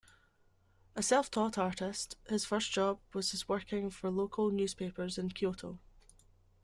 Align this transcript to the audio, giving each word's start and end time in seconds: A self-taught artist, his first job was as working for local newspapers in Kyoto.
A 0.95 1.03
self-taught 1.03 1.59
artist, 1.59 2.15
his 2.27 2.43
first 2.43 2.71
job 2.71 2.97
was 3.13 3.35
as 3.35 3.47
working 3.47 3.91
for 3.91 4.09
local 4.09 4.49
newspapers 4.49 5.19
in 5.19 5.29
Kyoto. 5.29 5.77